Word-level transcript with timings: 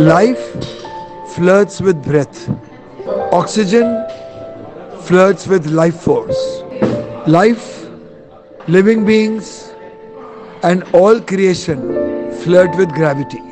Life 0.00 0.64
flirts 1.34 1.78
with 1.82 2.02
breath. 2.02 2.48
Oxygen 3.32 4.06
flirts 5.02 5.46
with 5.46 5.66
life 5.66 6.00
force. 6.00 6.62
Life, 7.26 7.86
living 8.66 9.04
beings, 9.04 9.74
and 10.62 10.84
all 10.94 11.20
creation 11.20 12.32
flirt 12.44 12.74
with 12.76 12.88
gravity. 12.94 13.42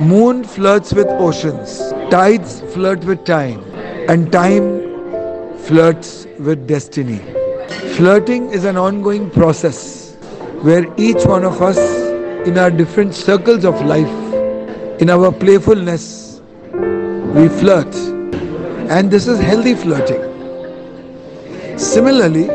Moon 0.00 0.44
flirts 0.44 0.92
with 0.92 1.08
oceans. 1.08 1.80
Tides 2.12 2.60
flirt 2.72 3.02
with 3.02 3.24
time. 3.24 3.60
And 4.08 4.30
time 4.30 5.58
flirts 5.58 6.28
with 6.38 6.68
destiny. 6.68 7.18
Flirting 7.96 8.50
is 8.50 8.62
an 8.62 8.76
ongoing 8.76 9.30
process 9.30 10.14
where 10.62 10.86
each 10.96 11.24
one 11.24 11.42
of 11.42 11.60
us, 11.60 11.76
in 12.46 12.56
our 12.56 12.70
different 12.70 13.16
circles 13.16 13.64
of 13.64 13.84
life, 13.84 14.27
in 15.00 15.10
our 15.10 15.30
playfulness, 15.30 16.40
we 16.72 17.48
flirt. 17.48 17.94
And 18.90 19.10
this 19.10 19.28
is 19.28 19.38
healthy 19.38 19.74
flirting. 19.74 20.24
Similarly, 21.78 22.50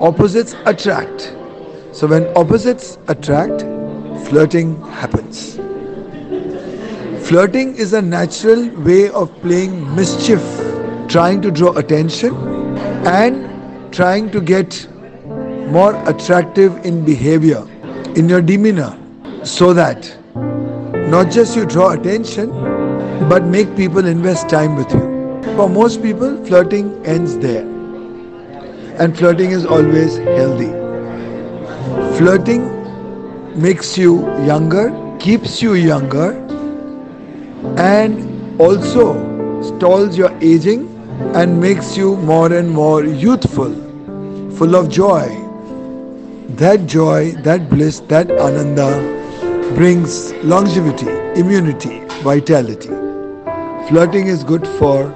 opposites 0.00 0.54
attract. 0.66 1.34
So 1.92 2.06
when 2.06 2.26
opposites 2.36 2.98
attract, 3.08 3.62
flirting 4.28 4.80
happens. 4.82 5.56
Flirting 7.26 7.76
is 7.76 7.94
a 7.94 8.02
natural 8.02 8.68
way 8.80 9.08
of 9.10 9.34
playing 9.40 9.94
mischief, 9.94 10.42
trying 11.08 11.40
to 11.42 11.50
draw 11.50 11.72
attention 11.76 12.34
and 13.06 13.92
trying 13.92 14.30
to 14.32 14.40
get 14.40 14.86
more 15.70 15.94
attractive 16.08 16.84
in 16.84 17.04
behavior, 17.04 17.66
in 18.16 18.28
your 18.28 18.42
demeanor, 18.42 18.98
so 19.44 19.72
that 19.72 20.17
not 21.10 21.30
just 21.30 21.56
you 21.56 21.64
draw 21.64 21.92
attention, 21.92 22.50
but 23.28 23.44
make 23.44 23.74
people 23.76 24.06
invest 24.06 24.48
time 24.48 24.76
with 24.76 24.92
you. 24.92 25.42
For 25.56 25.68
most 25.68 26.02
people, 26.02 26.44
flirting 26.44 27.04
ends 27.06 27.38
there. 27.38 27.62
And 28.98 29.16
flirting 29.16 29.50
is 29.50 29.64
always 29.64 30.18
healthy. 30.18 30.70
Flirting 32.18 32.66
makes 33.60 33.96
you 33.96 34.26
younger, 34.44 34.86
keeps 35.18 35.62
you 35.62 35.74
younger, 35.74 36.32
and 37.78 38.60
also 38.60 39.62
stalls 39.62 40.16
your 40.16 40.36
aging 40.42 40.86
and 41.34 41.60
makes 41.60 41.96
you 41.96 42.16
more 42.16 42.52
and 42.52 42.70
more 42.70 43.04
youthful, 43.04 43.72
full 44.56 44.76
of 44.76 44.90
joy. 44.90 45.28
That 46.64 46.86
joy, 46.86 47.32
that 47.42 47.70
bliss, 47.70 48.00
that 48.08 48.30
ananda 48.30 49.17
brings 49.74 50.32
longevity, 50.44 51.08
immunity, 51.38 52.00
vitality. 52.22 52.88
Flirting 53.88 54.26
is 54.26 54.42
good 54.44 54.66
for 54.78 55.08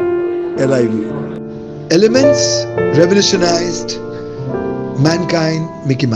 LIV. 0.56 1.91
Elements 1.91 2.64
revolutionized, 2.97 3.98
mankind 5.00 5.86
Mickey. 5.86 6.06